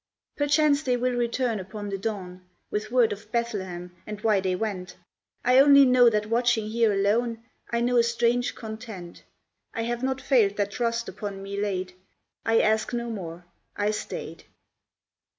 [0.35, 4.97] Perchance they will return upon the dawn With word of Bethlehem and why they went.
[5.45, 9.23] I only know that watching here alone, I know a strange content.
[9.75, 11.93] I have not failed that trust upon me laid;
[12.43, 13.45] I ask no more
[13.75, 14.45] I stayed.